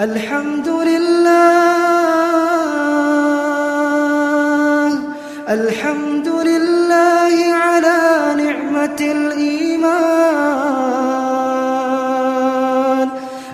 الحمد 0.00 0.68
لله 0.68 1.58
الحمد 5.48 6.28
لله 6.28 7.34
على 7.54 8.00
نعمة 8.44 9.00
الإيمان. 9.00 9.88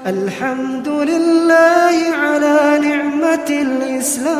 الحمد 0.06 0.88
لله 0.88 1.96
على 2.22 2.78
نعمة 2.88 3.48
الإسلام. 3.48 4.34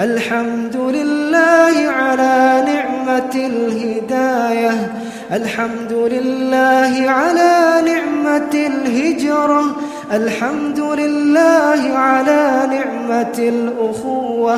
الحمد 0.00 0.76
لله 0.76 1.74
على 2.00 2.64
نعمة 2.72 3.34
الهداية. 3.34 4.92
الحمد 5.32 5.92
لله 5.92 7.10
على 7.10 7.61
نعمة 8.31 8.53
الهجرة 8.71 9.63
الحمد 10.11 10.79
لله 10.79 11.81
على 12.07 12.41
نعمة 12.75 13.37
الأخوة 13.37 14.55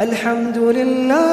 الحمد 0.00 0.58
لله 0.58 1.24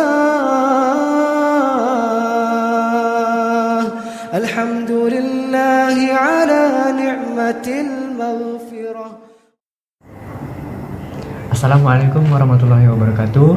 الحمد 4.40 4.92
لله 5.16 5.96
على 6.16 6.64
نعمة 7.04 7.68
المغفرة 7.68 9.08
Assalamualaikum 11.52 12.22
warahmatullahi 12.32 12.86
wabarakatuh 12.86 13.50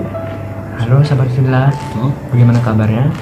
Halo 0.83 1.05
sahabat 1.07 1.29
Villa 1.37 1.69
Bagaimana 2.33 2.59
kabarnya? 2.65 3.13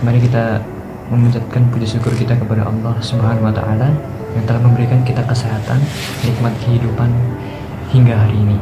Mari 0.00 0.18
kita 0.24 0.64
memanjatkan 1.08 1.64
puji 1.72 1.86
syukur 1.88 2.12
kita 2.16 2.36
kepada 2.36 2.68
Allah 2.68 2.94
Subhanahu 3.00 3.48
wa 3.48 3.52
taala 3.52 3.88
yang 4.33 4.43
telah 4.49 4.61
memberikan 4.61 5.01
kita 5.05 5.21
kesehatan, 5.25 5.79
nikmat 6.25 6.53
kehidupan 6.65 7.09
hingga 7.93 8.17
hari 8.17 8.37
ini. 8.37 8.57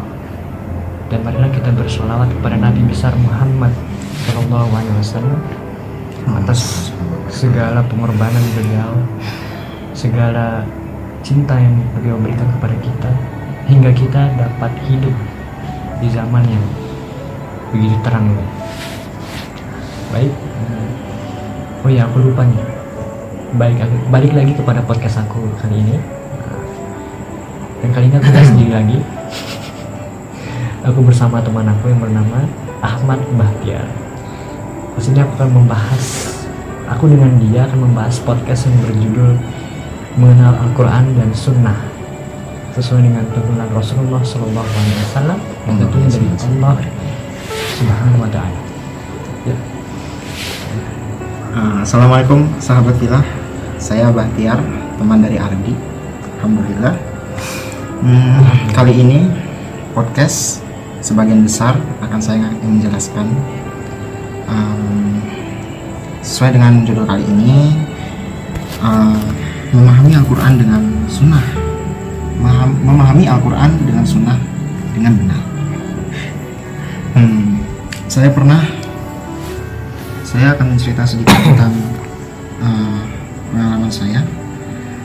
Dan 1.12 1.28
marilah 1.28 1.52
kita 1.52 1.72
bersolawat 1.76 2.32
kepada 2.40 2.56
Nabi 2.56 2.88
besar 2.88 3.12
Muhammad 3.20 3.76
Shallallahu 4.28 4.72
alaihi 4.72 4.96
wasallam 5.00 5.40
atas 6.40 6.92
segala 7.28 7.84
pengorbanan 7.88 8.44
beliau, 8.56 8.92
segala 9.92 10.64
cinta 11.24 11.60
yang 11.60 11.76
beliau 11.96 12.16
berikan 12.20 12.48
kepada 12.60 12.76
kita 12.80 13.12
hingga 13.68 13.92
kita 13.92 14.22
dapat 14.40 14.72
hidup 14.88 15.16
di 16.00 16.08
zaman 16.12 16.44
yang 16.48 16.66
begitu 17.72 17.96
terang 18.04 18.28
ini. 18.28 18.46
Baik. 20.12 20.34
Oh 21.82 21.90
iya, 21.90 22.06
aku 22.06 22.20
lupa 22.30 22.46
nih. 22.46 22.81
Aku- 23.52 24.08
balik 24.08 24.32
lagi 24.32 24.56
kepada 24.56 24.80
podcast 24.80 25.20
aku 25.20 25.44
kali 25.60 25.84
ini. 25.84 26.00
Dan 27.84 27.90
kali 27.92 28.08
ini 28.08 28.16
aku 28.16 28.28
nggak 28.32 28.48
sendiri 28.48 28.72
lagi. 28.72 28.98
Aku 30.88 31.04
bersama 31.04 31.44
teman 31.44 31.68
aku 31.68 31.92
yang 31.92 32.00
bernama 32.00 32.48
Ahmad 32.80 33.20
Bahtiar. 33.36 33.86
Sini 35.02 35.18
aku 35.18 35.34
akan 35.34 35.66
membahas, 35.66 36.06
aku 36.86 37.10
dengan 37.10 37.42
dia 37.42 37.66
akan 37.66 37.90
membahas 37.90 38.22
podcast 38.22 38.70
yang 38.70 38.78
berjudul 38.86 39.34
mengenal 40.16 40.54
Al-Quran 40.62 41.18
dan 41.18 41.30
Sunnah 41.34 41.80
sesuai 42.72 43.04
dengan 43.04 43.26
tuntunan 43.34 43.68
Rasulullah 43.74 44.22
Shallallahu 44.22 44.62
Alaihi 44.64 44.98
Wasallam 45.02 45.40
dan 45.68 45.74
tentunya 45.82 46.08
dari 46.08 46.28
Allah 46.30 46.76
Subhanahu 47.82 48.24
Wa 48.24 48.30
Taala. 48.30 48.60
Ya. 49.50 49.56
Ah, 51.52 51.84
Assalamualaikum 51.84 52.48
sahabat 52.64 52.96
Villa 53.00 53.20
Saya 53.76 54.08
Bahtiar, 54.14 54.62
teman 54.96 55.20
dari 55.20 55.36
Ardi. 55.42 55.74
Alhamdulillah. 56.40 56.96
Hmm, 58.02 58.42
Kali 58.74 58.94
ini 58.98 59.20
podcast 59.94 60.62
sebagian 61.02 61.42
besar 61.46 61.78
akan 62.02 62.20
saya 62.22 62.46
menjelaskan 62.62 63.28
um, 64.50 65.20
Sesuai 66.22 66.54
dengan 66.54 66.86
judul 66.86 67.06
kali 67.06 67.26
ini 67.26 67.74
uh, 68.82 69.18
Memahami 69.74 70.14
Al-Quran 70.18 70.54
dengan 70.62 70.82
Sunnah. 71.10 71.46
Memaham- 72.38 72.78
Memahami 72.82 73.26
Al-Quran 73.28 73.72
dengan 73.86 74.06
Sunnah 74.06 74.38
dengan 74.94 75.14
benar. 75.18 75.42
Hmm, 77.12 77.60
Saya 78.08 78.32
pernah 78.32 78.60
saya 80.32 80.56
akan 80.56 80.80
mencerita 80.80 81.04
sedikit 81.04 81.36
tentang 81.44 81.76
uh, 82.64 83.04
pengalaman 83.52 83.92
saya. 83.92 84.24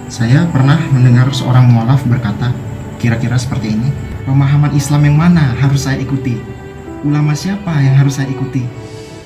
Saya 0.06 0.46
pernah 0.54 0.78
mendengar 0.94 1.26
seorang 1.34 1.66
mualaf 1.66 2.06
berkata, 2.06 2.54
kira-kira 3.02 3.34
seperti 3.34 3.74
ini, 3.74 3.90
pemahaman 4.22 4.70
Islam 4.70 5.02
yang 5.02 5.18
mana 5.18 5.50
harus 5.58 5.82
saya 5.82 5.98
ikuti? 5.98 6.38
Ulama 7.02 7.34
siapa 7.34 7.74
yang 7.82 7.98
harus 7.98 8.22
saya 8.22 8.30
ikuti? 8.30 8.62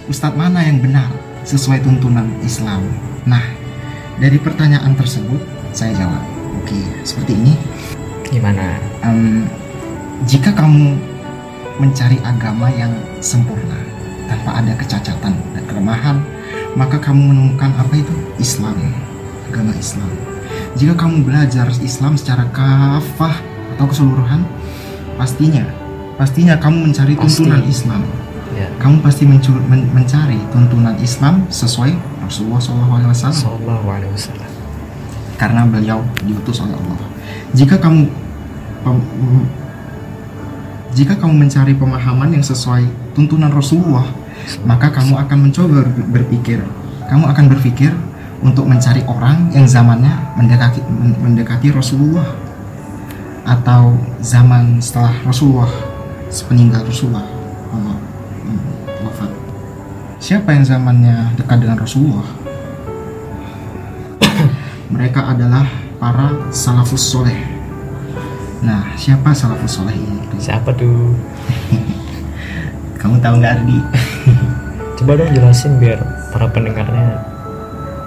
Ustadz 0.08 0.40
mana 0.40 0.64
yang 0.64 0.80
benar 0.80 1.12
sesuai 1.44 1.84
tuntunan 1.84 2.32
Islam? 2.40 2.80
Nah, 3.28 3.44
dari 4.16 4.40
pertanyaan 4.40 4.96
tersebut, 4.96 5.44
saya 5.76 5.92
jawab, 6.00 6.24
oke, 6.64 6.80
seperti 7.04 7.36
ini. 7.36 7.52
Gimana? 8.24 8.80
Em, 9.04 9.44
jika 10.24 10.56
kamu 10.56 10.96
mencari 11.76 12.16
agama 12.24 12.72
yang 12.72 12.92
sempurna 13.20 13.79
tanpa 14.30 14.62
ada 14.62 14.72
kecacatan 14.78 15.34
dan 15.34 15.62
kelemahan, 15.66 16.22
maka 16.78 16.96
kamu 16.96 17.34
menemukan 17.34 17.74
apa 17.74 17.98
itu 17.98 18.14
Islam, 18.38 18.78
agama 19.50 19.74
Islam. 19.74 20.06
Jika 20.78 20.94
kamu 20.94 21.26
belajar 21.26 21.66
Islam 21.82 22.14
secara 22.14 22.46
kafah 22.54 23.34
atau 23.74 23.90
keseluruhan, 23.90 24.46
pastinya, 25.18 25.66
pastinya 26.14 26.54
kamu 26.54 26.90
mencari 26.90 27.18
Pasti. 27.18 27.42
tuntunan 27.42 27.62
Islam. 27.66 28.02
Ya. 28.54 28.66
Kamu 28.78 28.98
pasti 29.00 29.24
mencu- 29.26 29.62
men- 29.66 29.90
mencari 29.90 30.38
tuntunan 30.50 30.94
Islam 30.98 31.46
sesuai 31.48 31.94
Rasulullah 32.22 32.58
SAW 32.58 33.30
Sallallahu 33.34 33.86
Alaihi 33.88 34.10
Wasallam. 34.10 34.50
karena 35.38 35.64
beliau 35.64 36.04
diutus 36.20 36.60
oleh 36.60 36.76
Allah. 36.76 37.08
Jika 37.56 37.80
kamu 37.80 38.04
pem- 38.84 39.06
jika 40.92 41.14
kamu 41.16 41.46
mencari 41.46 41.72
pemahaman 41.72 42.34
yang 42.34 42.44
sesuai 42.44 42.84
tuntunan 43.14 43.48
Rasulullah, 43.48 44.04
maka 44.64 44.90
kamu 44.90 45.14
akan 45.26 45.38
mencoba 45.48 45.82
ber- 45.84 46.08
berpikir, 46.20 46.60
kamu 47.08 47.24
akan 47.30 47.44
berpikir 47.50 47.92
untuk 48.40 48.64
mencari 48.64 49.04
orang 49.04 49.52
yang 49.52 49.68
zamannya 49.68 50.12
mendekati 50.36 50.80
men- 50.88 51.18
mendekati 51.20 51.68
Rasulullah 51.72 52.24
atau 53.44 53.96
zaman 54.24 54.80
setelah 54.80 55.12
Rasulullah 55.24 55.70
sepeninggal 56.32 56.86
Rasulullah 56.86 57.26
Allah 57.74 57.96
wafat. 59.04 59.30
Siapa 60.20 60.56
yang 60.56 60.64
zamannya 60.64 61.36
dekat 61.36 61.60
dengan 61.60 61.80
Rasulullah? 61.80 62.28
mereka 64.94 65.32
adalah 65.32 65.66
para 66.00 66.32
salafus 66.48 67.04
soleh. 67.04 67.36
Nah, 68.60 68.92
siapa 68.96 69.32
salafus 69.32 69.80
soleh 69.80 69.96
ini? 69.96 70.20
Siapa 70.40 70.72
tuh? 70.76 71.12
Kamu 73.00 73.20
tahu 73.20 73.40
nggak 73.40 73.52
Ardi? 73.60 73.78
Coba 75.00 75.16
dong 75.16 75.32
jelasin 75.32 75.80
biar 75.80 75.96
para 76.28 76.44
pendengarnya 76.52 77.24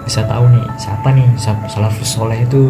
bisa 0.03 0.21
tahu 0.27 0.45
nih 0.51 0.65
siapa 0.77 1.09
nih 1.15 1.25
sal- 1.39 1.65
salafus 1.65 2.13
soleh 2.13 2.43
itu 2.43 2.69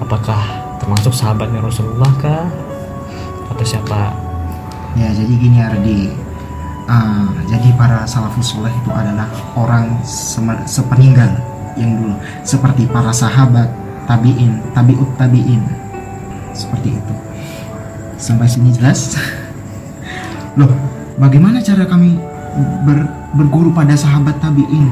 apakah 0.00 0.38
termasuk 0.80 1.12
sahabatnya 1.12 1.60
Rasulullah 1.60 2.08
kah 2.22 2.48
atau 3.52 3.64
siapa? 3.66 4.14
Ya, 4.96 5.12
jadi 5.12 5.32
gini 5.36 5.58
Ardi. 5.60 6.00
Ah, 6.90 7.28
jadi 7.46 7.70
para 7.78 8.02
salafus 8.08 8.56
soleh 8.56 8.72
itu 8.72 8.90
adalah 8.90 9.28
orang 9.54 10.00
sepeninggal 10.66 11.30
yang 11.78 12.00
dulu, 12.00 12.14
seperti 12.42 12.88
para 12.90 13.14
sahabat, 13.14 13.70
tabiin, 14.10 14.58
tabiut 14.74 15.06
tabiin, 15.14 15.62
seperti 16.50 16.98
itu. 16.98 17.14
Sampai 18.18 18.50
sini 18.50 18.74
jelas? 18.74 19.14
Loh, 20.58 20.70
bagaimana 21.14 21.62
cara 21.62 21.86
kami 21.86 22.18
ber- 22.86 23.10
berguru 23.34 23.70
pada 23.70 23.94
sahabat 23.94 24.38
tabiin, 24.42 24.90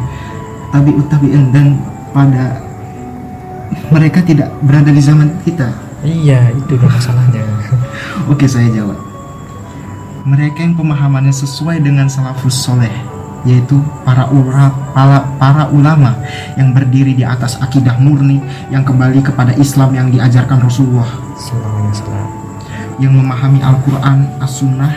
tabiut 0.71 1.07
tabiin 1.11 1.51
dan 1.51 1.79
pada 2.15 2.63
mereka 3.93 4.21
tidak 4.25 4.49
berada 4.65 4.91
di 4.93 5.03
zaman 5.03 5.29
kita? 5.45 5.69
Iya 6.05 6.55
itu 6.55 6.79
dong 6.79 6.93
masalahnya. 6.93 7.43
Oke, 8.33 8.47
saya 8.47 8.71
jawab. 8.71 8.99
Mereka 10.29 10.61
yang 10.61 10.75
pemahamannya 10.77 11.33
sesuai 11.33 11.81
dengan 11.81 12.07
salafus 12.07 12.55
soleh, 12.55 12.93
yaitu 13.49 13.81
para 14.05 14.29
ura, 14.29 14.69
para, 14.93 15.25
para 15.41 15.65
ulama 15.73 16.15
yang 16.61 16.77
berdiri 16.77 17.17
di 17.17 17.25
atas 17.25 17.57
akidah 17.59 17.97
murni 17.97 18.39
yang 18.69 18.85
kembali 18.85 19.25
kepada 19.25 19.57
Islam 19.57 19.97
yang 19.97 20.09
diajarkan 20.13 20.61
Rasulullah, 20.61 21.09
Sallallahu 21.41 21.77
Alaihi 21.81 21.95
Wasallam. 21.97 22.48
Yang 22.99 23.15
memahami 23.15 23.63
Al-Quran, 23.63 24.27
As-Sunnah 24.43 24.91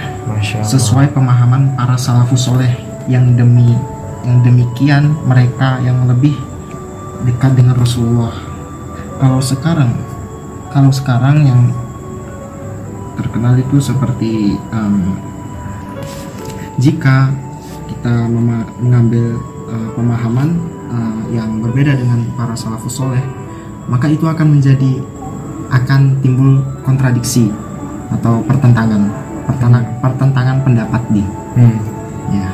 sesuai 0.66 1.14
pemahaman 1.14 1.78
para 1.78 1.94
salafus 1.98 2.50
soleh 2.50 2.74
yang 3.06 3.38
demi 3.38 3.78
yang 4.22 4.42
demikian 4.46 5.14
mereka 5.26 5.82
yang 5.82 6.06
lebih 6.06 6.34
dekat 7.26 7.58
dengan 7.58 7.78
Rasulullah. 7.78 8.34
Kalau 9.22 9.42
sekarang 9.42 9.94
kalau 10.74 10.90
sekarang 10.90 11.46
yang 11.46 11.62
terkenal 13.20 13.54
itu 13.60 13.78
seperti 13.78 14.58
em, 14.58 14.96
jika 16.82 17.30
kita 17.86 18.26
mengambil 18.32 19.38
eh, 19.70 19.90
pemahaman 19.94 20.50
eh, 20.90 21.22
yang 21.38 21.62
berbeda 21.62 21.94
dengan 21.94 22.26
para 22.34 22.58
salafus 22.58 22.98
soleh 22.98 23.22
maka 23.86 24.10
itu 24.10 24.26
akan 24.26 24.58
menjadi 24.58 25.04
akan 25.70 26.20
timbul 26.24 26.64
kontradiksi 26.88 27.52
atau 28.12 28.44
pertentangan 28.44 29.02
pertana- 29.46 29.88
pertentangan 30.00 30.58
pendapat 30.62 31.02
di. 31.10 31.24
Hmm. 31.56 31.78
ya. 32.32 32.48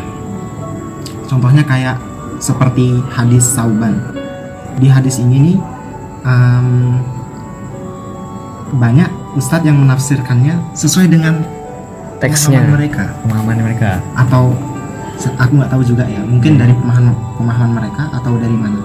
Contohnya 1.28 1.62
kayak 1.62 1.98
seperti 2.40 3.02
hadis 3.08 3.44
sauban. 3.44 4.00
Di 4.78 4.88
hadis 4.88 5.18
ini 5.18 5.38
nih 5.44 5.58
em, 6.24 6.98
banyak 8.74 9.10
ustadz 9.34 9.66
yang 9.66 9.80
menafsirkannya 9.80 10.56
sesuai 10.74 11.08
dengan 11.08 11.42
Teksnya, 12.18 12.58
pemahaman 12.58 12.74
mereka. 12.74 13.04
pemahaman 13.22 13.58
mereka. 13.62 13.90
atau 14.14 14.44
aku 15.34 15.52
nggak 15.56 15.70
tahu 15.70 15.82
juga 15.84 16.04
ya 16.06 16.22
mungkin 16.22 16.58
dari 16.58 16.74
pemahaman 16.74 17.14
pemahaman 17.38 17.72
mereka 17.74 18.04
atau 18.12 18.34
dari 18.38 18.54
mana. 18.54 18.82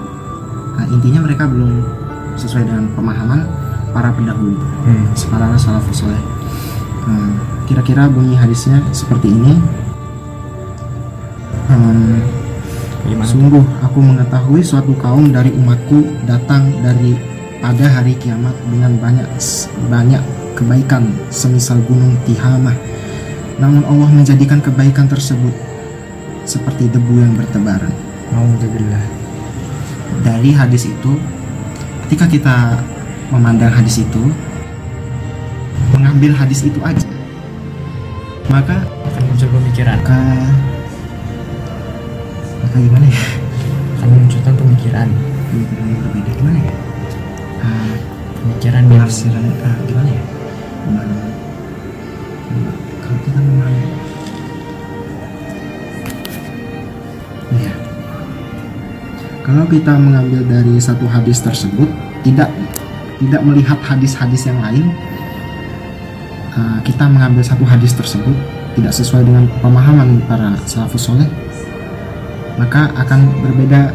Nah, 0.73 0.85
intinya 0.89 1.19
mereka 1.21 1.45
belum 1.45 1.81
sesuai 2.35 2.65
dengan 2.65 2.85
pemahaman 2.93 3.45
para 3.89 4.09
pendahulu 4.09 4.57
Hmm. 4.85 5.05
para 5.29 5.53
salafus 5.55 6.01
soleh 6.01 6.21
Hmm, 7.03 7.35
kira-kira 7.67 8.07
bunyi 8.07 8.39
hadisnya 8.39 8.79
seperti 8.95 9.27
ini 9.27 9.59
Gimana? 13.03 13.27
Sungguh 13.27 13.65
aku 13.83 13.99
mengetahui 13.99 14.61
suatu 14.63 14.95
kaum 14.95 15.27
dari 15.29 15.51
umatku 15.51 16.23
datang 16.23 16.71
dari 16.79 17.19
pada 17.59 17.85
hari 17.87 18.15
kiamat 18.15 18.55
dengan 18.71 18.95
banyak 18.99 19.27
banyak 19.91 20.23
kebaikan 20.55 21.11
semisal 21.27 21.83
gunung 21.83 22.15
Tihamah. 22.23 22.75
Namun 23.59 23.83
Allah 23.85 24.09
menjadikan 24.09 24.63
kebaikan 24.63 25.11
tersebut 25.11 25.51
seperti 26.47 26.87
debu 26.89 27.21
yang 27.21 27.35
bertebaran. 27.35 27.91
Alhamdulillah. 28.31 29.03
Dari 30.23 30.55
hadis 30.55 30.87
itu, 30.87 31.11
ketika 32.07 32.25
kita 32.25 32.55
memandang 33.29 33.71
hadis 33.71 34.01
itu, 34.01 34.31
mengambil 35.93 36.31
hadis 36.33 36.65
itu 36.65 36.79
aja, 36.81 37.07
maka 38.49 38.81
Akan 39.03 39.21
muncul 39.29 39.49
pemikiran. 39.49 39.95
maka 40.01 40.19
maka 42.63 42.77
gimana 42.79 43.05
ya? 43.05 43.23
Akan 43.95 44.07
memunculkan 44.09 44.53
pemikiran. 44.57 45.07
Pemikiran 45.53 45.85
yang 45.85 45.99
berbeda 46.01 46.31
gimana 46.33 46.59
ya? 46.59 46.75
Ah, 47.61 47.93
Pemikiran 48.41 48.81
yang 48.83 48.91
penafsiran 48.91 49.43
ah, 49.61 49.77
gimana 49.85 50.09
ya 50.09 50.23
gimana 50.83 51.15
kalau 52.99 53.17
kita 53.23 53.39
memang 53.39 53.73
ya 57.55 57.73
kalau 59.43 59.63
kita 59.67 59.93
mengambil 59.95 60.41
dari 60.43 60.75
satu 60.75 61.05
hadis 61.07 61.39
tersebut 61.39 61.87
tidak 62.27 62.51
tidak 63.23 63.41
melihat 63.47 63.79
hadis-hadis 63.79 64.43
yang 64.43 64.59
lain 64.59 64.91
ah, 66.57 66.79
kita 66.85 67.05
mengambil 67.09 67.43
satu 67.45 67.63
hadis 67.65 67.93
tersebut 67.93 68.33
tidak 68.73 68.93
sesuai 68.93 69.21
dengan 69.25 69.45
pemahaman 69.61 70.21
para 70.25 70.57
salafus 70.65 71.09
soleh 71.09 71.29
maka 72.57 72.89
akan 72.93 73.33
berbeda 73.41 73.89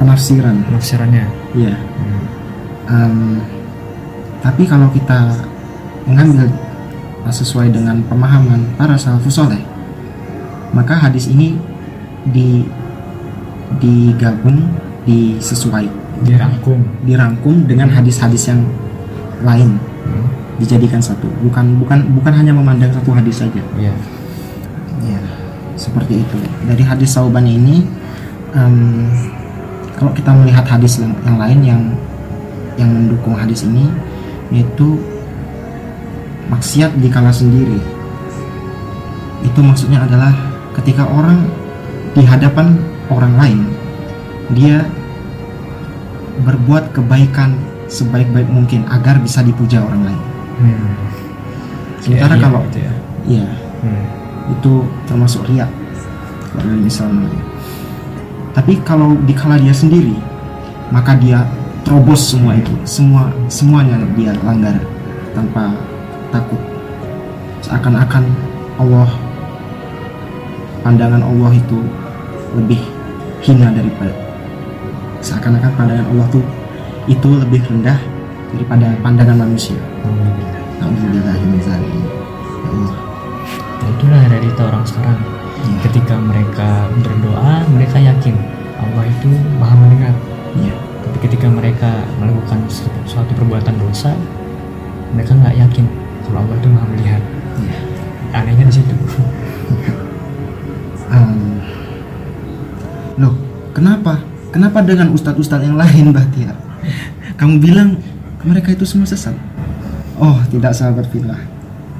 penafsiran 0.00 0.64
penafsirannya. 0.66 1.26
ya 1.54 1.76
Hmm. 1.76 2.24
Em, 2.92 3.16
tapi 4.42 4.66
kalau 4.66 4.90
kita 4.90 5.30
mengambil 6.08 6.50
sesuai 7.30 7.70
dengan 7.70 8.02
pemahaman 8.10 8.74
para 8.74 8.98
salafus 8.98 9.38
soleh, 9.38 9.62
maka 10.74 10.98
hadis 10.98 11.30
ini 11.30 11.54
di 12.26 12.66
digabung, 13.78 14.66
disesuai, 15.06 15.86
Dirangkum. 16.26 16.82
dirangkum 17.06 17.64
dengan 17.70 17.88
hadis-hadis 17.88 18.50
yang 18.50 18.66
lain, 19.46 19.78
Hmm. 20.02 20.26
Dijadikan 20.60 21.00
satu. 21.00 21.28
Bukan 21.44 21.80
bukan 21.80 21.98
bukan 22.18 22.32
hanya 22.32 22.52
memandang 22.52 22.92
satu 22.92 23.12
hadis 23.14 23.40
saja. 23.40 23.62
Ya, 23.78 23.92
seperti 25.82 26.22
itu. 26.22 26.36
Dari 26.62 26.84
hadis 26.86 27.10
sauban 27.10 27.42
ini, 27.42 27.82
em, 28.54 29.10
kalau 29.98 30.14
kita 30.14 30.30
melihat 30.30 30.64
hadis 30.68 31.02
yang, 31.02 31.12
yang 31.26 31.36
lain 31.42 31.58
yang 31.66 31.82
yang 32.78 32.90
mendukung 32.90 33.36
hadis 33.36 33.66
ini, 33.66 33.90
yaitu 34.54 34.96
maksiat 36.48 36.94
dikala 37.02 37.34
sendiri. 37.34 37.82
Itu 39.42 39.60
maksudnya 39.60 40.06
adalah 40.06 40.32
ketika 40.80 41.04
orang 41.10 41.50
di 42.14 42.22
hadapan 42.22 42.78
orang 43.10 43.34
lain, 43.36 43.60
dia 44.54 44.86
berbuat 46.46 46.96
kebaikan 46.96 47.58
sebaik-baik 47.92 48.48
mungkin 48.48 48.88
agar 48.88 49.20
bisa 49.20 49.44
dipuja 49.44 49.84
orang 49.84 50.08
lain. 50.08 50.31
Hmm. 50.58 50.92
Sementara 52.02 52.34
Iya, 52.34 52.38
iya, 52.38 52.44
kalau 52.44 52.60
gitu 52.68 52.78
ya. 52.82 52.92
ya 53.28 53.46
Hmm. 53.82 54.04
itu 54.58 54.72
termasuk 55.06 55.42
riak 55.50 55.70
kalau 56.52 56.62
dalam 56.66 56.84
Islam 56.86 57.08
namanya. 57.18 57.44
Tapi 58.52 58.72
kalau 58.84 59.16
dikala 59.24 59.56
dia 59.56 59.72
sendiri, 59.72 60.12
maka 60.92 61.16
dia 61.16 61.42
terobos 61.82 62.20
semua 62.20 62.52
itu, 62.54 62.70
semua 62.84 63.32
semuanya 63.48 63.96
dia 64.12 64.36
langgar 64.44 64.76
tanpa 65.32 65.72
takut. 66.28 66.60
Seakan-akan 67.64 68.28
Allah 68.76 69.08
pandangan 70.82 71.22
Allah 71.22 71.50
itu 71.54 71.78
lebih 72.58 72.82
hina 73.40 73.72
daripada 73.72 74.12
seakan-akan 75.22 75.72
pandangan 75.78 76.06
Allah 76.12 76.26
tuh 76.28 76.44
itu 77.06 77.28
lebih 77.38 77.62
rendah 77.70 77.98
daripada 78.56 78.86
pandangan 79.00 79.36
manusia. 79.48 79.76
Alhamdulillah. 80.04 81.34
Ya 81.36 82.68
Allah. 82.68 82.96
Nah, 83.82 83.88
itulah 83.98 84.22
realita 84.30 84.62
orang 84.68 84.84
sekarang. 84.86 85.18
Ya. 85.62 85.76
Ketika 85.86 86.14
mereka 86.18 86.68
berdoa, 87.02 87.66
mereka 87.70 87.96
yakin 87.98 88.34
Allah 88.78 89.04
itu 89.06 89.30
maha 89.58 89.74
mendengar. 89.78 90.14
Ya. 90.58 90.74
Tapi 91.02 91.16
ketika 91.28 91.46
mereka 91.50 91.90
melakukan 92.18 92.66
su- 92.66 92.90
suatu 93.06 93.30
perbuatan 93.34 93.78
dosa, 93.78 94.14
mereka 95.14 95.34
nggak 95.38 95.54
yakin 95.58 95.86
kalau 96.26 96.42
Allah 96.46 96.56
itu 96.58 96.68
maha 96.70 96.86
melihat. 96.92 97.22
Ya. 97.62 97.76
Anehnya 98.32 98.64
di 98.68 98.74
situ. 98.74 98.94
Em, 101.12 101.60
loh, 103.20 103.34
kenapa? 103.76 104.24
Kenapa 104.52 104.80
dengan 104.84 105.12
ustadz-ustadz 105.12 105.64
yang 105.64 105.76
lain, 105.76 106.12
Bahtiar? 106.12 106.56
Kamu 107.36 107.60
bilang 107.60 107.96
mereka 108.42 108.74
itu 108.74 108.84
semua 108.86 109.06
sesat. 109.06 109.34
Oh, 110.18 110.38
tidak 110.50 110.74
sahabat 110.74 111.06
fillah. 111.10 111.38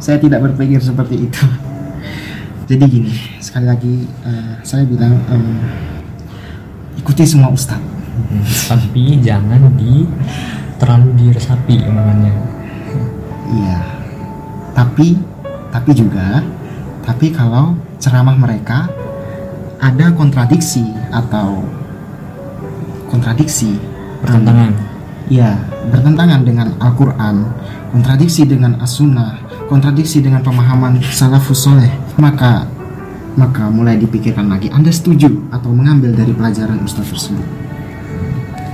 Saya 0.03 0.19
tidak 0.19 0.43
berpikir 0.43 0.83
seperti 0.83 1.31
itu. 1.31 1.45
Jadi 2.71 2.85
gini, 2.87 3.15
sekali 3.43 3.67
lagi 3.67 3.95
eh, 4.27 4.55
saya 4.63 4.87
bilang 4.87 5.19
em, 5.31 5.45
ikuti 6.99 7.27
semua 7.27 7.51
ustadz. 7.51 7.83
Tapi 8.71 9.19
jangan 9.23 9.73
di 9.79 10.07
terlalu 10.79 11.11
diresapi 11.19 11.83
omongannya. 11.87 12.35
Iya. 13.53 13.81
Tapi 14.75 15.19
tapi 15.71 15.91
juga 15.95 16.43
tapi 17.03 17.35
kalau 17.35 17.75
ceramah 17.99 18.39
mereka 18.39 18.87
ada 19.83 20.15
kontradiksi 20.15 20.87
atau 21.11 21.67
kontradiksi 23.11 23.75
Pertentangan. 24.23 24.92
Ya, 25.33 25.57
bertentangan 25.89 26.45
dengan 26.45 26.77
Al-Quran, 26.77 27.49
kontradiksi 27.89 28.45
dengan 28.45 28.77
As-Sunnah, 28.85 29.41
kontradiksi 29.65 30.21
dengan 30.21 30.45
pemahaman 30.45 31.01
salafus 31.09 31.65
soleh, 31.65 31.89
maka 32.21 32.69
maka 33.33 33.73
mulai 33.73 33.97
dipikirkan 33.97 34.45
lagi 34.53 34.69
Anda 34.69 34.93
setuju 34.93 35.33
atau 35.49 35.73
mengambil 35.73 36.13
dari 36.13 36.37
pelajaran 36.37 36.85
Ustadz 36.85 37.17
tersebut. 37.17 37.49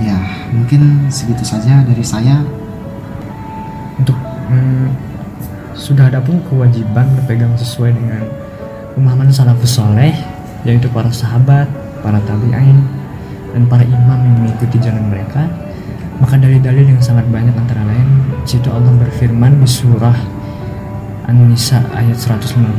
Ya, 0.03 0.19
mungkin 0.51 1.07
segitu 1.07 1.47
saja 1.47 1.79
dari 1.87 2.03
saya. 2.03 2.43
Untuk 3.95 4.19
hmm, 4.51 4.91
sudah 5.79 6.11
ada 6.11 6.19
pun 6.19 6.43
kewajiban 6.51 7.07
berpegang 7.23 7.55
sesuai 7.55 7.95
dengan 7.95 8.27
pemahaman 8.99 9.31
salafus 9.31 9.79
soleh, 9.79 10.11
yaitu 10.67 10.91
para 10.91 11.07
sahabat, 11.07 11.71
para 12.03 12.19
tabi'in, 12.27 12.83
dan 13.55 13.63
para 13.71 13.87
imam 13.87 14.19
yang 14.27 14.35
mengikuti 14.43 14.75
jalan 14.83 15.07
mereka. 15.07 15.68
Maka 16.29 16.45
dalil-dalil 16.45 16.93
yang 16.93 17.01
sangat 17.01 17.25
banyak 17.33 17.57
antara 17.57 17.81
lain 17.89 18.05
situ 18.45 18.69
Allah 18.69 18.93
berfirman 19.01 19.49
di 19.57 19.65
surah 19.65 20.13
An-Nisa 21.25 21.81
ayat 21.89 22.21
115 22.21 22.77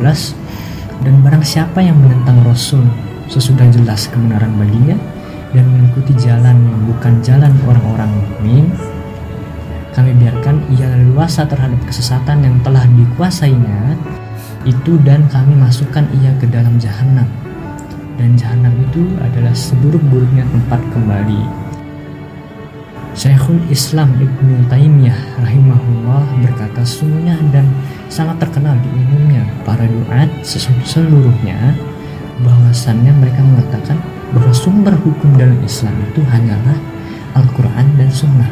dan 1.02 1.14
barang 1.19 1.42
siapa 1.42 1.83
yang 1.83 1.99
menentang 1.99 2.47
Rasul 2.47 2.87
sesudah 3.26 3.66
jelas 3.75 4.07
kebenaran 4.07 4.54
baginya 4.54 4.95
dan 5.50 5.66
mengikuti 5.66 6.14
jalan 6.23 6.62
yang 6.62 6.78
bukan 6.95 7.19
jalan 7.26 7.50
orang-orang 7.66 8.23
mukmin 8.23 8.71
kami 9.99 10.14
biarkan 10.14 10.62
ia 10.71 10.87
leluasa 10.87 11.42
terhadap 11.42 11.83
kesesatan 11.90 12.47
yang 12.47 12.54
telah 12.62 12.87
dikuasainya 12.87 13.99
itu 14.62 14.95
dan 15.02 15.26
kami 15.26 15.59
masukkan 15.59 16.07
ia 16.23 16.30
ke 16.38 16.47
dalam 16.47 16.78
jahanam 16.78 17.26
dan 18.14 18.30
jahanam 18.38 18.71
itu 18.78 19.11
adalah 19.19 19.50
seburuk-buruknya 19.50 20.47
tempat 20.54 20.78
kembali 20.95 21.69
Syekhul 23.20 23.60
Islam 23.68 24.16
Ibnu 24.16 24.64
Taimiyah 24.72 25.44
rahimahullah 25.44 26.40
berkata 26.40 26.80
sungguhnya 26.80 27.36
dan 27.52 27.68
sangat 28.08 28.40
terkenal 28.40 28.72
di 28.80 28.88
umumnya 28.96 29.44
para 29.60 29.84
duat 29.84 30.24
seluruhnya 30.40 31.76
bahwasannya 32.40 33.12
mereka 33.20 33.44
mengatakan 33.44 34.00
bahwa 34.32 34.48
sumber 34.56 34.96
hukum 35.04 35.36
dalam 35.36 35.60
Islam 35.60 35.92
itu 36.08 36.24
hanyalah 36.24 36.80
Al-Quran 37.36 37.86
dan 38.00 38.08
Sunnah. 38.08 38.48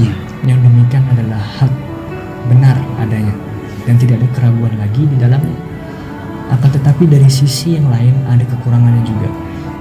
Iya. 0.00 0.16
Yang 0.48 0.64
demikian 0.64 1.04
adalah 1.12 1.44
hak 1.44 1.72
benar 2.48 2.80
adanya 3.04 3.36
dan 3.84 4.00
tidak 4.00 4.24
ada 4.24 4.28
keraguan 4.32 4.80
lagi 4.80 5.04
di 5.04 5.16
dalamnya. 5.20 5.60
Akan 6.48 6.72
tetapi 6.72 7.04
dari 7.04 7.28
sisi 7.28 7.76
yang 7.76 7.92
lain 7.92 8.16
ada 8.32 8.48
kekurangannya 8.48 9.04
juga, 9.04 9.28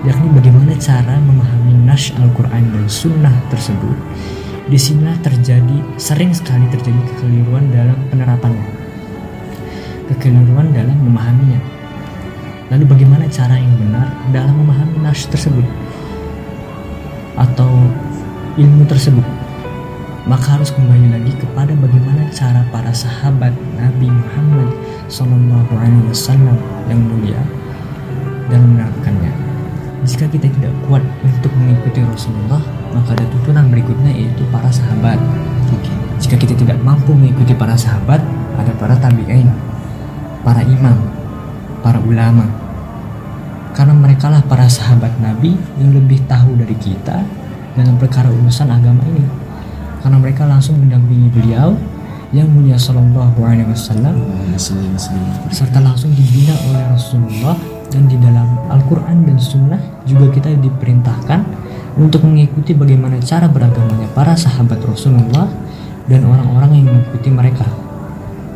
yakni 0.03 0.27
bagaimana 0.35 0.75
cara 0.79 1.15
memahami 1.19 1.73
nas 1.87 2.11
Al-Quran 2.15 2.63
dan 2.75 2.85
Sunnah 2.87 3.35
tersebut. 3.47 3.95
Di 4.67 4.79
sinilah 4.79 5.19
terjadi 5.19 5.99
sering 5.99 6.31
sekali 6.31 6.63
terjadi 6.71 7.01
kekeliruan 7.11 7.67
dalam 7.71 7.99
penerapannya, 8.07 8.67
kekeliruan 10.11 10.71
dalam 10.71 10.95
memahaminya. 11.03 11.59
Lalu 12.71 12.83
bagaimana 12.87 13.27
cara 13.27 13.59
yang 13.59 13.75
benar 13.75 14.07
dalam 14.31 14.55
memahami 14.55 15.03
nas 15.03 15.27
tersebut 15.27 15.67
atau 17.35 17.71
ilmu 18.55 18.87
tersebut? 18.87 19.25
maka 20.23 20.55
harus 20.55 20.71
kembali 20.71 21.19
lagi 21.19 21.35
kepada 21.35 21.75
bagaimana 21.75 22.31
cara 22.31 22.63
para 22.71 22.95
sahabat 22.95 23.51
Nabi 23.75 24.07
Muhammad 24.07 24.71
Wasallam 26.07 26.55
yang 26.87 27.01
mulia 27.03 27.43
dalam 28.47 28.71
menerapkannya. 28.71 29.52
Jika 30.03 30.27
kita 30.27 30.47
tidak 30.51 30.73
kuat 30.87 31.03
untuk 31.23 31.51
mengikuti 31.55 32.03
Rasulullah, 32.03 32.59
maka 32.91 33.15
ada 33.15 33.25
tuntunan 33.31 33.71
berikutnya 33.71 34.11
yaitu 34.11 34.43
para 34.51 34.67
sahabat. 34.67 35.15
Jika 36.19 36.35
kita 36.39 36.53
tidak 36.55 36.77
mampu 36.83 37.15
mengikuti 37.15 37.55
para 37.55 37.75
sahabat, 37.75 38.19
ada 38.59 38.71
para 38.79 38.95
tabi'in, 38.99 39.47
para 40.43 40.61
imam, 40.63 40.97
para 41.79 41.99
ulama. 42.03 42.47
Karena 43.73 43.95
mereka 43.97 44.29
lah 44.29 44.43
para 44.45 44.69
sahabat 44.69 45.17
Nabi 45.17 45.57
yang 45.81 45.95
lebih 45.97 46.21
tahu 46.29 46.53
dari 46.59 46.77
kita 46.77 47.25
dalam 47.73 47.97
perkara 47.97 48.29
urusan 48.29 48.69
agama 48.69 49.01
ini 49.09 49.25
karena 50.03 50.17
mereka 50.19 50.43
langsung 50.43 50.77
mendampingi 50.77 51.31
beliau 51.31 51.73
yang 52.35 52.51
mulia 52.51 52.75
Shallallahu 52.75 53.39
Alaihi 53.39 53.71
Wasallam 53.71 54.19
serta 55.49 55.79
langsung 55.79 56.11
dibina 56.11 56.53
oleh 56.69 56.83
Rasulullah 56.91 57.55
dan 57.93 58.09
di 58.09 58.17
dalam 58.17 58.57
Al-Quran 58.73 59.29
dan 59.29 59.37
Sunnah 59.37 59.81
juga 60.09 60.33
kita 60.33 60.49
diperintahkan 60.57 61.39
untuk 62.01 62.25
mengikuti 62.25 62.73
bagaimana 62.73 63.21
cara 63.21 63.45
beragamanya 63.45 64.09
para 64.17 64.33
sahabat 64.33 64.81
Rasulullah 64.81 65.45
dan 66.09 66.25
orang-orang 66.25 66.81
yang 66.81 66.85
mengikuti 66.89 67.29
mereka 67.29 67.69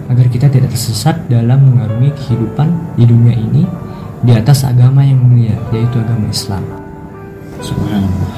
agar 0.10 0.26
kita 0.32 0.50
tidak 0.50 0.74
tersesat 0.74 1.22
dalam 1.30 1.62
mengarungi 1.70 2.10
kehidupan 2.18 2.98
di 2.98 3.06
dunia 3.06 3.36
ini 3.38 3.64
di 4.26 4.34
atas 4.34 4.66
agama 4.66 5.06
yang 5.06 5.22
mulia 5.22 5.54
yaitu 5.70 6.02
agama 6.02 6.26
Islam. 6.34 6.64
Subhanallah. 7.62 8.34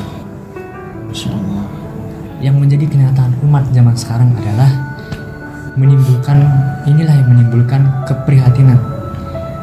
Yang 2.39 2.55
menjadi 2.55 2.85
kenyataan 2.87 3.33
umat 3.47 3.67
zaman 3.71 3.95
sekarang 3.95 4.31
adalah 4.35 4.71
menimbulkan 5.79 6.39
inilah 6.87 7.15
yang 7.15 7.29
menimbulkan 7.31 7.81
keprihatinan. 8.03 8.98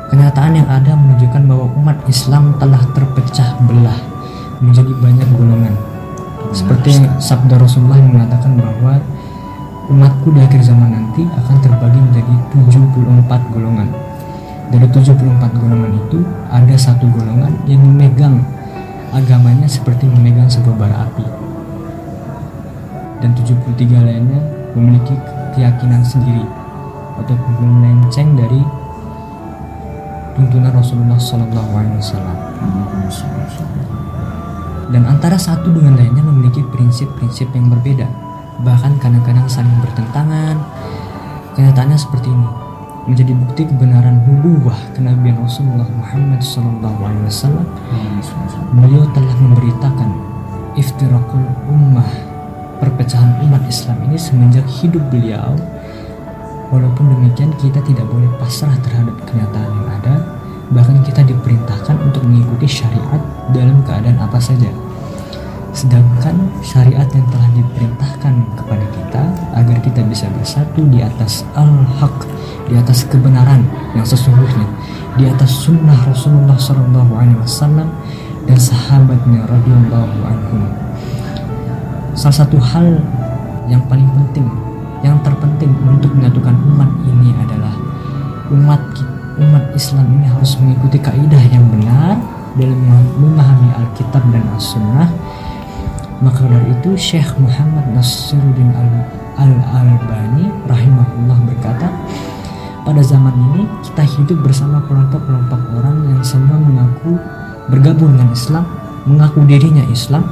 Kenyataan 0.06 0.52
yang 0.54 0.68
ada 0.70 0.94
menunjukkan 0.94 1.42
bahwa 1.50 1.66
umat 1.82 1.98
Islam 2.06 2.54
telah 2.62 2.78
terpecah 2.94 3.58
belah 3.66 3.98
menjadi 4.62 4.92
banyak 5.02 5.28
golongan. 5.34 5.74
Seperti 6.54 6.94
sabda 7.18 7.58
Rasulullah 7.58 7.98
yang 7.98 8.14
mengatakan 8.14 8.54
bahwa 8.54 9.02
umatku 9.90 10.30
di 10.30 10.40
akhir 10.40 10.62
zaman 10.62 10.94
nanti 10.94 11.26
akan 11.26 11.56
terbagi 11.58 11.98
menjadi 11.98 12.34
74 12.54 13.52
golongan. 13.52 13.88
Dari 14.70 14.86
74 14.90 15.58
golongan 15.58 15.92
itu 15.94 16.18
ada 16.50 16.74
satu 16.78 17.06
golongan 17.10 17.54
yang 17.66 17.82
memegang 17.82 18.42
agamanya 19.10 19.66
seperti 19.66 20.06
memegang 20.06 20.50
sebuah 20.50 20.74
bara 20.74 21.06
api 21.06 21.46
dan 23.20 23.32
73 23.32 24.06
lainnya 24.06 24.40
memiliki 24.76 25.14
keyakinan 25.56 26.04
sendiri 26.04 26.44
atau 27.16 27.34
melenceng 27.64 28.36
dari 28.36 28.60
tuntunan 30.36 30.70
Rasulullah 30.70 31.16
Sallallahu 31.16 31.70
Alaihi 31.72 31.96
Wasallam. 31.96 32.36
Dan 34.92 35.02
antara 35.08 35.40
satu 35.40 35.72
dengan 35.72 35.98
lainnya 35.98 36.22
memiliki 36.22 36.62
prinsip-prinsip 36.70 37.50
yang 37.56 37.72
berbeda, 37.72 38.06
bahkan 38.62 38.94
kadang-kadang 39.02 39.48
saling 39.48 39.72
bertentangan. 39.82 40.60
Kenyataannya 41.56 41.98
seperti 41.98 42.28
ini, 42.28 42.48
menjadi 43.08 43.32
bukti 43.32 43.62
kebenaran 43.64 44.20
nubuwah 44.28 44.76
kenabian 44.92 45.40
Rasulullah 45.40 45.88
Muhammad 45.88 46.44
Sallallahu 46.44 47.00
Alaihi 47.00 47.26
Wasallam. 47.26 47.66
Beliau 48.76 49.08
telah 49.16 49.34
memberitakan 49.40 50.10
iftirakul 50.76 51.48
ummah 51.72 52.10
perpecahan 52.76 53.40
umat 53.48 53.64
Islam 53.64 54.04
ini 54.04 54.20
semenjak 54.20 54.68
hidup 54.68 55.00
beliau 55.08 55.56
walaupun 56.70 57.10
demikian 57.12 57.52
kita 57.58 57.78
tidak 57.84 58.06
boleh 58.10 58.28
pasrah 58.38 58.74
terhadap 58.82 59.14
kenyataan 59.28 59.70
yang 59.70 59.88
ada. 60.02 60.14
Bahkan 60.66 61.06
kita 61.06 61.22
diperintahkan 61.22 61.94
untuk 62.02 62.26
mengikuti 62.26 62.66
syariat 62.66 63.22
dalam 63.54 63.86
keadaan 63.86 64.18
apa 64.18 64.38
saja. 64.42 64.66
Sedangkan 65.70 66.50
syariat 66.64 67.06
yang 67.12 67.26
telah 67.30 67.48
diperintahkan 67.54 68.34
kepada 68.58 68.84
kita 68.96 69.22
agar 69.54 69.76
kita 69.84 70.00
bisa 70.08 70.26
bersatu 70.34 70.82
di 70.90 71.04
atas 71.04 71.46
al-haq 71.54 72.26
di 72.66 72.74
atas 72.74 73.06
kebenaran 73.06 73.62
yang 73.94 74.02
sesungguhnya 74.02 74.66
di 75.16 75.24
atas 75.30 75.48
sunnah 75.64 75.96
Rasulullah 76.04 76.58
SAW 76.58 77.86
dan 78.46 78.58
sahabatnya 78.58 79.46
radhiyallahu 79.48 80.18
anhum. 80.26 80.62
Salah 82.16 82.42
satu 82.44 82.58
hal 82.60 83.00
yang 83.68 83.84
paling 83.86 84.08
penting 84.12 84.48
yang 85.06 85.22
terpenting 85.22 85.70
untuk 85.86 86.10
menyatukan 86.18 86.58
umat 86.74 86.90
ini 87.06 87.30
adalah 87.46 87.74
umat 88.50 88.82
umat 89.36 89.64
Islam 89.76 90.06
ini 90.18 90.26
harus 90.26 90.58
mengikuti 90.58 90.98
kaidah 90.98 91.44
yang 91.52 91.62
benar 91.70 92.18
dalam 92.56 92.80
memahami 93.20 93.70
Alkitab 93.78 94.24
dan 94.32 94.44
As-Sunnah. 94.56 95.10
Maka 96.24 96.48
dari 96.48 96.72
itu 96.72 96.96
Syekh 96.96 97.36
Muhammad 97.36 97.92
Nasiruddin 97.92 98.72
Al-Albani 99.36 100.48
rahimahullah 100.64 101.38
berkata 101.44 101.92
pada 102.88 103.02
zaman 103.04 103.36
ini 103.52 103.68
kita 103.84 104.00
hidup 104.16 104.40
bersama 104.40 104.80
kelompok-kelompok 104.88 105.60
orang 105.76 105.96
yang 106.08 106.22
semua 106.24 106.56
mengaku 106.56 107.20
bergabung 107.68 108.16
dengan 108.16 108.32
Islam 108.32 108.64
mengaku 109.06 109.46
dirinya 109.46 109.86
Islam. 109.88 110.26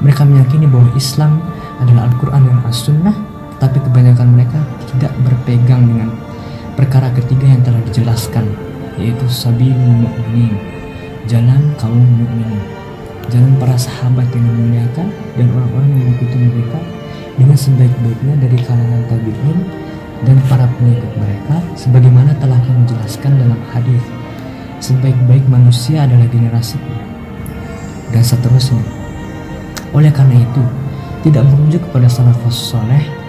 Mereka 0.00 0.24
meyakini 0.26 0.64
bahwa 0.64 0.88
Islam 0.96 1.44
adalah 1.80 2.08
Al-Quran 2.08 2.42
dan 2.48 2.58
As-Sunnah, 2.64 3.16
tapi 3.60 3.76
kebanyakan 3.76 4.32
mereka 4.32 4.56
tidak 4.88 5.12
berpegang 5.20 5.84
dengan 5.84 6.08
perkara 6.74 7.12
ketiga 7.12 7.44
yang 7.44 7.60
telah 7.60 7.78
dijelaskan, 7.84 8.48
yaitu 8.96 9.28
sabilul 9.28 10.08
mu'minin, 10.08 10.56
jalan 11.28 11.60
kaum 11.76 12.00
mukminin, 12.00 12.64
jalan 13.28 13.52
para 13.60 13.76
sahabat 13.76 14.24
yang 14.32 14.48
dimuliakan 14.48 15.12
dan 15.36 15.46
orang-orang 15.52 15.88
yang 15.92 16.00
mengikuti 16.08 16.36
mereka 16.40 16.80
dengan 17.36 17.56
sebaik-baiknya 17.60 18.34
dari 18.40 18.58
kalangan 18.64 19.02
tabi'in 19.12 19.58
dan 20.24 20.36
para 20.48 20.64
pengikut 20.80 21.12
mereka 21.20 21.56
sebagaimana 21.76 22.32
telah 22.40 22.56
kami 22.64 22.82
jelaskan 22.88 23.36
dalam 23.36 23.60
hadis 23.72 24.04
sebaik-baik 24.80 25.44
manusia 25.52 26.08
adalah 26.08 26.24
generasi 26.32 26.80
dan 28.10 28.24
seterusnya. 28.24 28.80
Oleh 29.92 30.08
karena 30.08 30.40
itu, 30.40 30.62
tidak 31.28 31.44
merujuk 31.52 31.84
kepada 31.90 32.08
salafus 32.08 32.56
soleh 32.56 33.19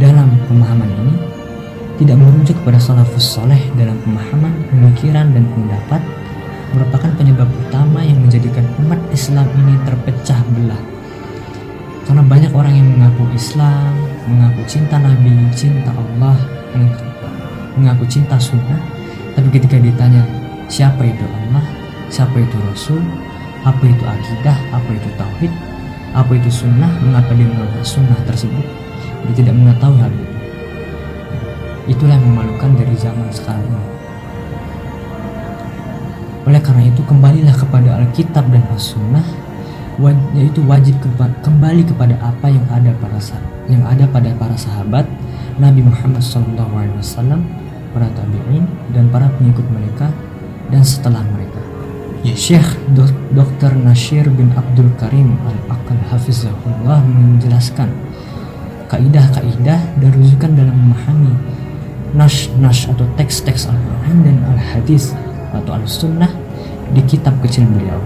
dalam 0.00 0.32
pemahaman 0.48 0.88
ini, 0.88 1.14
tidak 2.00 2.16
merujuk 2.16 2.56
kepada 2.64 2.80
salafus 2.80 3.36
soleh 3.36 3.60
dalam 3.76 4.00
pemahaman, 4.00 4.52
pemikiran, 4.72 5.36
dan 5.36 5.44
pendapat 5.52 6.00
merupakan 6.72 7.10
penyebab 7.18 7.50
utama 7.68 8.00
yang 8.00 8.18
menjadikan 8.22 8.64
umat 8.80 8.98
Islam 9.12 9.44
ini 9.60 9.74
terpecah 9.84 10.40
belah. 10.56 10.82
Karena 12.08 12.22
banyak 12.24 12.52
orang 12.56 12.74
yang 12.74 12.88
mengaku 12.96 13.28
Islam, 13.36 13.92
mengaku 14.26 14.62
cinta 14.66 14.96
Nabi, 14.98 15.46
cinta 15.54 15.92
Allah, 15.92 16.38
mengaku 17.76 18.08
cinta 18.08 18.40
sunnah, 18.40 18.80
tapi 19.36 19.52
ketika 19.52 19.78
ditanya 19.78 20.24
siapa 20.66 21.04
itu 21.06 21.22
Allah, 21.22 21.62
siapa 22.10 22.34
itu 22.40 22.56
Rasul, 22.66 23.02
apa 23.62 23.84
itu 23.84 24.02
akidah, 24.02 24.58
apa 24.72 24.90
itu 24.90 25.08
tauhid, 25.20 25.52
apa 26.16 26.32
itu 26.34 26.50
sunnah, 26.50 26.90
mengapa 27.04 27.30
dia 27.36 27.46
menolak 27.46 27.84
sunnah 27.84 28.18
tersebut. 28.26 28.89
Dia 29.28 29.34
tidak 29.44 29.54
mengetahui 29.56 29.98
hal 30.00 30.12
itu. 30.12 30.26
Itulah 31.90 32.14
yang 32.14 32.26
memalukan 32.30 32.70
dari 32.78 32.94
zaman 32.94 33.28
sekarang 33.34 33.66
ini. 33.66 33.84
Oleh 36.48 36.60
karena 36.62 36.82
itu 36.88 37.02
kembalilah 37.04 37.52
kepada 37.52 38.00
Alkitab 38.00 38.48
dan 38.48 38.64
As-Sunnah 38.72 39.26
wa- 40.00 40.24
yaitu 40.32 40.64
wajib 40.64 40.96
kepa- 41.04 41.34
kembali 41.44 41.84
kepada 41.84 42.16
apa 42.24 42.46
yang 42.48 42.64
ada 42.72 42.90
pada 42.96 43.18
yang 43.68 43.82
ada 43.84 44.04
pada 44.08 44.30
para 44.34 44.56
sahabat 44.56 45.04
Nabi 45.60 45.84
Muhammad 45.84 46.24
SAW, 46.24 47.44
para 47.92 48.08
tabi'in 48.16 48.64
dan 48.96 49.12
para 49.12 49.28
pengikut 49.36 49.66
mereka 49.68 50.08
dan 50.72 50.80
setelah 50.80 51.20
mereka. 51.36 51.60
Syekh 52.24 52.76
Dok- 52.92 53.32
Dr. 53.32 53.76
Nashir 53.80 54.28
bin 54.28 54.52
Abdul 54.52 54.92
Karim 55.00 55.36
Al-Aqal 55.40 56.00
Hafizahullah 56.12 57.00
menjelaskan 57.04 57.88
kaidah-kaidah 58.90 59.80
dan 60.02 60.10
rujukan 60.18 60.50
dalam 60.58 60.74
memahami 60.74 61.32
nash-nash 62.18 62.90
atau 62.90 63.06
teks-teks 63.14 63.70
Al-Quran 63.70 64.16
dan 64.26 64.36
Al-Hadis 64.50 65.14
atau 65.54 65.78
Al-Sunnah 65.78 66.30
di 66.90 67.02
kitab 67.06 67.38
kecil 67.38 67.70
beliau 67.70 68.02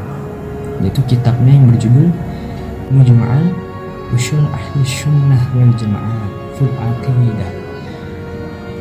yaitu 0.85 1.01
kitabnya 1.09 1.57
yang 1.57 1.67
berjudul 1.73 2.13
Mujma'al 2.93 3.49
Usul 4.13 4.45
Ahli 4.53 4.85
Sunnah 4.85 5.41
wal 5.57 5.73
Jamaah 5.75 6.29
Fil 6.55 6.71
Aqidah. 6.77 7.51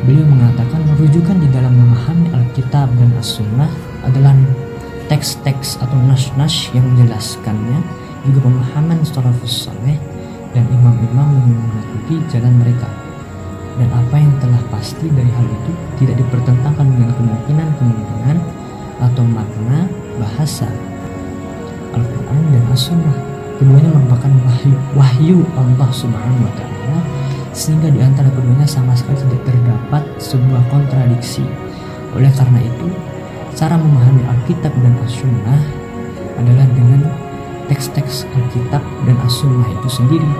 Beliau 0.04 0.28
mengatakan 0.28 0.84
rujukan 1.00 1.40
di 1.40 1.48
dalam 1.48 1.72
memahami 1.72 2.28
Alkitab 2.28 2.92
dan 3.00 3.10
As-Sunnah 3.16 3.72
adalah 4.04 4.36
teks-teks 5.08 5.80
atau 5.80 5.96
nas-nas 6.04 6.68
yang 6.76 6.84
menjelaskannya 6.92 7.80
juga 8.28 8.44
pemahaman 8.44 9.00
salafus 9.00 9.64
saleh 9.64 9.96
dan 10.54 10.64
imam-imam 10.70 11.28
mengikuti 11.42 12.22
jalan 12.30 12.54
mereka 12.62 12.86
dan 13.74 13.90
apa 13.90 14.16
yang 14.22 14.30
telah 14.38 14.62
pasti 14.70 15.10
dari 15.10 15.30
hal 15.34 15.46
itu 15.50 15.72
tidak 15.98 16.16
dipertentangkan 16.22 16.86
dengan 16.86 17.10
kemungkinan-kemungkinan 17.18 18.36
atau 19.02 19.24
makna 19.26 19.90
bahasa 20.22 20.70
Al-Quran 21.94 22.42
dan 22.54 22.62
As-Sunnah 22.70 23.16
keduanya 23.58 23.90
merupakan 23.94 24.30
wahyu, 24.46 24.74
wahyu 24.94 25.38
Allah 25.58 25.90
Subhanahu 25.90 26.46
wa 26.46 26.52
Ta'ala 26.54 26.98
sehingga 27.54 27.90
di 27.90 28.02
antara 28.02 28.30
keduanya 28.34 28.66
sama 28.66 28.94
sekali 28.98 29.18
tidak 29.26 29.42
terdapat 29.46 30.02
sebuah 30.18 30.62
kontradiksi. 30.74 31.46
Oleh 32.14 32.30
karena 32.34 32.62
itu, 32.62 32.86
cara 33.54 33.78
memahami 33.78 34.22
Alkitab 34.26 34.74
dan 34.74 34.94
As-Sunnah 35.02 35.62
adalah 36.38 36.66
dengan 36.74 37.06
teks-teks 37.70 38.28
Alkitab 38.32 38.82
dan 39.08 39.16
As-Sunnah 39.24 39.68
itu 39.72 39.88
sendiri. 39.88 40.30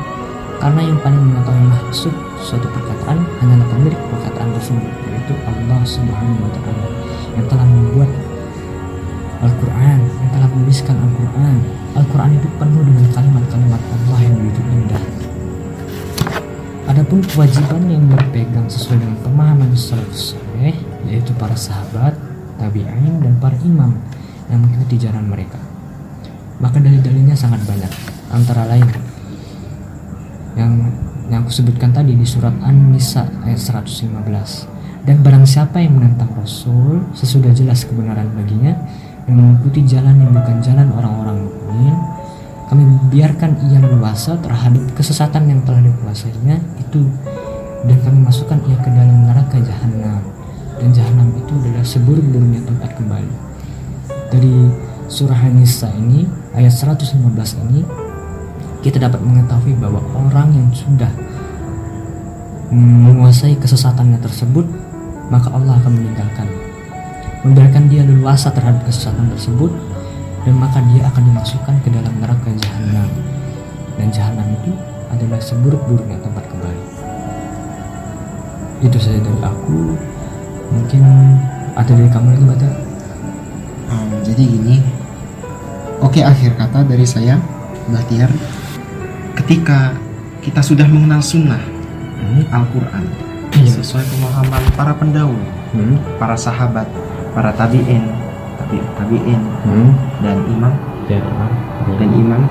Karena 0.62 0.80
yang 0.80 0.98
paling 1.04 1.20
mengetahui 1.20 1.66
maksud 1.66 2.14
suatu 2.40 2.68
perkataan 2.72 3.20
hanyalah 3.42 3.66
pemilik 3.68 4.00
perkataan 4.08 4.48
tersebut, 4.56 4.92
yaitu 5.12 5.34
Allah 5.44 5.80
Subhanahu 5.84 6.40
wa 6.40 6.50
taala 6.56 6.84
yang 7.36 7.46
telah 7.50 7.66
membuat 7.66 8.10
Al-Quran, 9.44 9.98
yang 10.08 10.30
telah 10.32 10.48
menuliskan 10.56 10.96
Al-Quran. 10.96 11.56
Al-Quran 11.94 12.30
itu 12.40 12.48
penuh 12.56 12.82
dengan 12.86 13.06
kalimat-kalimat 13.12 13.82
Allah 13.82 14.18
yang 14.24 14.34
begitu 14.40 14.60
indah. 14.72 15.04
Adapun 16.84 17.20
kewajiban 17.24 17.82
yang 17.88 18.04
berpegang 18.08 18.68
sesuai 18.68 19.04
dengan 19.04 19.18
pemahaman 19.24 19.72
saleh 19.76 20.76
yaitu 21.08 21.32
para 21.36 21.56
sahabat, 21.56 22.16
tabi'in 22.56 23.20
dan 23.20 23.36
para 23.40 23.56
imam 23.64 24.00
yang 24.48 24.60
mengikuti 24.64 24.96
jalan 24.96 25.28
mereka. 25.28 25.73
Maka 26.64 26.80
dalil-dalilnya 26.80 27.36
sangat 27.36 27.60
banyak. 27.68 27.92
Antara 28.32 28.64
lain 28.64 28.88
yang 30.56 30.72
yang 31.28 31.44
aku 31.44 31.52
sebutkan 31.52 31.92
tadi 31.92 32.16
di 32.16 32.24
surat 32.24 32.56
An-Nisa 32.64 33.28
ayat 33.44 33.60
115. 33.60 34.08
Dan 35.04 35.20
barang 35.20 35.44
siapa 35.44 35.84
yang 35.84 36.00
menentang 36.00 36.32
Rasul 36.32 37.04
sesudah 37.12 37.52
jelas 37.52 37.84
kebenaran 37.84 38.32
baginya 38.32 38.72
dan 39.28 39.36
mengikuti 39.36 39.84
jalan 39.84 40.16
yang 40.16 40.32
bukan 40.32 40.64
jalan 40.64 40.88
orang-orang 40.96 41.44
mukmin, 41.44 41.92
kami 42.72 42.88
biarkan 43.12 43.60
ia 43.68 43.84
leluasa 43.84 44.40
terhadap 44.40 44.80
kesesatan 44.96 45.52
yang 45.52 45.60
telah 45.68 45.84
dikuasainya 45.84 46.56
itu 46.80 47.04
dan 47.84 47.96
kami 48.00 48.24
masukkan 48.24 48.56
ia 48.64 48.76
ke 48.80 48.88
dalam 48.88 49.28
neraka 49.28 49.60
jahanam 49.60 50.24
dan 50.80 50.88
jahanam 50.96 51.28
itu 51.36 51.52
adalah 51.60 51.84
seburuk-buruknya 51.84 52.64
tempat 52.64 52.90
kembali 52.96 53.34
dari 54.32 54.72
surah 55.12 55.36
An-Nisa 55.36 55.92
ini 56.00 56.24
ayat 56.54 56.70
115 56.70 57.18
ini 57.68 57.82
kita 58.80 59.00
dapat 59.02 59.20
mengetahui 59.20 59.74
bahwa 59.80 60.00
orang 60.14 60.54
yang 60.54 60.68
sudah 60.70 61.08
menguasai 62.74 63.54
kesesatannya 63.58 64.18
tersebut 64.22 64.66
maka 65.32 65.48
Allah 65.52 65.80
akan 65.80 65.92
meninggalkan. 65.96 66.48
Membiarkan 67.44 67.92
dia 67.92 68.04
leluasa 68.04 68.48
terhadap 68.52 68.84
kesesatan 68.88 69.28
tersebut 69.36 69.72
dan 70.44 70.54
maka 70.56 70.80
dia 70.92 71.08
akan 71.08 71.22
dimasukkan 71.32 71.76
ke 71.84 71.88
dalam 71.92 72.12
neraka 72.20 72.48
jahanam. 72.56 73.08
Dan 73.96 74.08
jahanam 74.12 74.48
itu 74.60 74.72
adalah 75.12 75.40
seburuk-buruknya 75.40 76.18
tempat 76.20 76.44
kembali. 76.48 76.84
Itu 78.84 78.96
saja 79.00 79.20
dari 79.20 79.40
aku. 79.40 79.96
Mungkin 80.72 81.02
ada 81.76 81.92
dari 81.92 82.10
kamu 82.10 82.28
lagi 82.36 82.46
Bata 82.48 82.70
Um, 83.84 84.16
jadi 84.24 84.48
gini, 84.48 84.80
oke 86.04 86.20
akhir 86.20 86.52
kata 86.60 86.84
dari 86.84 87.08
saya, 87.08 87.40
Bahtiar. 87.88 88.28
Ketika 89.34 89.96
kita 90.44 90.60
sudah 90.60 90.84
mengenal 90.86 91.24
sunnah 91.24 91.60
hmm? 92.20 92.52
Al-Quran 92.52 93.04
Iya. 93.54 93.70
sesuai 93.80 94.02
pemahaman 94.10 94.62
para 94.74 94.92
pendahulu, 94.98 95.46
Hmm? 95.70 95.94
para 96.18 96.34
sahabat, 96.34 96.90
para 97.32 97.54
tabiin, 97.54 98.02
tabi 98.58 98.82
tabiin 98.98 99.40
Hmm? 99.62 99.90
dan 100.20 100.42
imam 100.50 100.74
ya 101.06 101.22
dan 101.94 102.10
imam, 102.10 102.42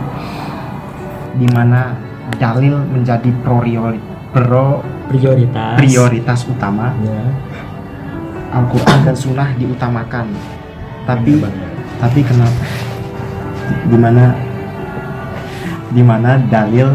di 1.35 1.47
mana 1.51 1.97
dalil 2.39 2.87
menjadi 2.87 3.29
priori, 3.43 3.99
pro, 4.31 4.79
prioritas 5.11 5.75
prioritas 5.75 6.39
utama, 6.47 6.95
ya 7.03 7.19
Al-Quran 8.53 8.99
dan 9.03 9.15
sunnah 9.17 9.49
diutamakan. 9.59 10.29
Tapi 11.03 11.41
tapi 11.99 12.19
kenapa 12.23 12.63
di 13.87 13.97
mana 13.97 14.33
di 15.93 16.01
mana 16.01 16.41
dalil 16.49 16.89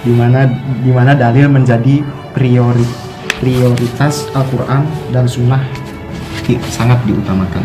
di 0.00 0.12
mana 0.12 0.48
di 0.80 0.90
mana 0.92 1.12
dalil 1.16 1.48
menjadi 1.48 2.04
priori 2.32 2.84
prioritas 3.40 4.28
Al-Qur'an 4.36 4.84
dan 5.10 5.24
sunnah 5.24 5.64
di- 6.44 6.60
sangat 6.68 7.00
diutamakan. 7.08 7.64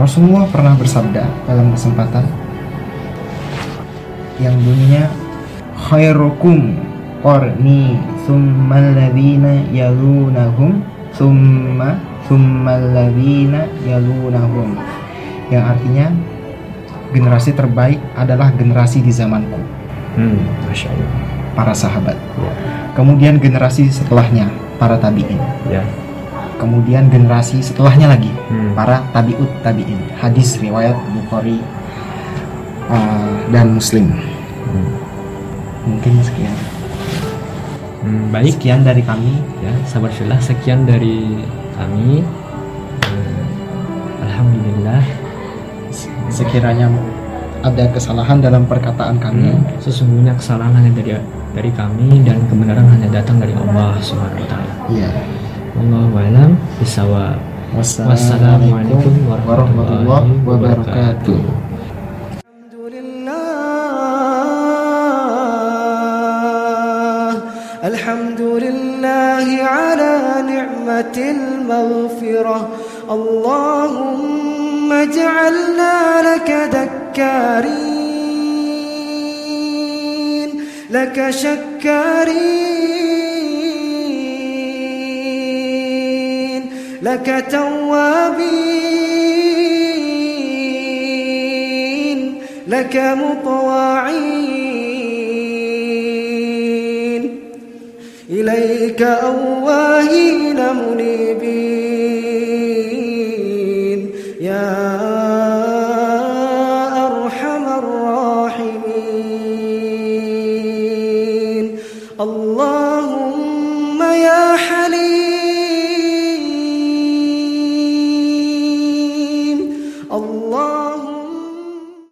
Rasulullah 0.00 0.48
pernah 0.48 0.74
bersabda 0.74 1.24
dalam 1.44 1.70
kesempatan 1.76 2.24
yang 4.40 4.56
bunyinya 4.64 5.04
khairukum 5.76 6.80
qarni 7.20 8.00
thumma 8.24 8.80
alladhina 8.80 9.68
yalunahum 9.68 10.80
thumma 11.12 12.00
thumma 12.24 12.80
alladhina 12.80 13.68
yalunahum 13.84 14.80
yang 15.50 15.66
artinya 15.66 16.14
generasi 17.10 17.50
terbaik 17.52 17.98
adalah 18.14 18.54
generasi 18.54 19.02
di 19.02 19.10
zamanku. 19.10 19.58
Hmm 20.14 20.38
masya 20.70 20.88
Allah. 20.94 21.10
Para 21.50 21.74
sahabat. 21.74 22.14
Ya. 22.14 22.52
Kemudian 22.94 23.42
generasi 23.42 23.90
setelahnya 23.90 24.46
para 24.78 24.96
tabiin. 24.96 25.38
Ya. 25.66 25.82
Kemudian 26.62 27.10
generasi 27.10 27.58
setelahnya 27.58 28.14
lagi 28.14 28.30
hmm. 28.30 28.78
para 28.78 29.02
tabiut 29.10 29.50
tabiin. 29.66 29.98
Hadis 30.16 30.56
riwayat 30.62 30.94
Bukhari 31.10 31.58
uh, 32.86 33.34
dan 33.50 33.74
Muslim. 33.74 34.14
Hmm. 34.70 34.90
mungkin 35.80 36.22
sekian. 36.22 36.54
Hmm, 38.06 38.30
baik. 38.30 38.54
Sekian 38.54 38.86
dari 38.86 39.02
kami. 39.02 39.42
Ya 39.58 39.74
sabar 39.90 40.14
sulah 40.14 40.38
sekian 40.38 40.86
dari 40.86 41.42
kami. 41.74 42.22
Hmm, 43.02 43.44
alhamdulillah 44.22 45.02
sekiranya 46.29 46.87
ada 47.61 47.85
kesalahan 47.89 48.37
dalam 48.39 48.65
perkataan 48.65 49.17
kami 49.17 49.49
Hmm, 49.49 49.65
sesungguhnya 49.79 50.37
kesalahan 50.37 50.73
hanya 50.75 50.91
dari 50.93 51.11
dari 51.51 51.71
kami 51.71 52.21
dan 52.21 52.37
kebenaran 52.45 52.85
hanya 52.87 53.09
datang 53.11 53.39
dari 53.39 53.53
Allah 53.53 53.95
Subhanahu 53.99 54.43
wa 54.43 54.49
taala. 54.49 54.73
iya 54.89 55.09
Wallahu 55.75 56.15
a'lam 56.15 56.51
bishawab. 56.79 57.35
wassalamualaikum 57.75 59.13
warahmatullahi 59.27 60.31
wabarakatuh 60.45 61.39
الحمد 62.45 62.75
لله 66.05 67.29
الحمد 67.83 68.41
لله 68.41 69.45
على 69.65 70.13
نعمة 70.47 71.17
المغفرة 71.35 72.59
اللهم 73.09 74.48
اجعلنا 74.92 76.22
لك 76.34 76.50
ذكارين 76.74 78.10
لك 80.90 81.30
شكارين 81.30 82.60
لك 87.02 87.46
توابين 87.50 88.80
لك 92.68 92.96
مطواعين. 92.96 94.50
إليك 98.30 99.02
أواهين 99.02 100.56
منيبين. 100.76 101.79